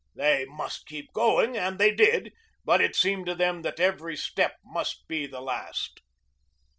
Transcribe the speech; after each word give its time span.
They 0.15 0.45
must 0.45 0.87
keep 0.87 1.13
going, 1.13 1.55
and 1.55 1.77
they 1.77 1.93
did, 1.93 2.33
but 2.65 2.81
it 2.81 2.95
seemed 2.95 3.27
to 3.27 3.35
them 3.35 3.61
that 3.61 3.79
every 3.79 4.17
step 4.17 4.57
must 4.65 5.07
be 5.07 5.27
the 5.27 5.41
last. 5.41 5.99